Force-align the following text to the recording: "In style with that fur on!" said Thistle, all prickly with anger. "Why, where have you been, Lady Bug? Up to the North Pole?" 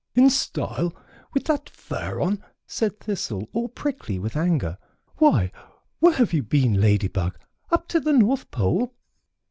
"In 0.15 0.31
style 0.31 0.95
with 1.31 1.43
that 1.43 1.69
fur 1.69 2.21
on!" 2.21 2.43
said 2.65 2.99
Thistle, 2.99 3.47
all 3.53 3.69
prickly 3.69 4.17
with 4.17 4.35
anger. 4.35 4.79
"Why, 5.17 5.51
where 5.99 6.13
have 6.15 6.33
you 6.33 6.41
been, 6.41 6.81
Lady 6.81 7.07
Bug? 7.07 7.37
Up 7.69 7.87
to 7.89 7.99
the 7.99 8.11
North 8.13 8.49
Pole?" 8.49 8.95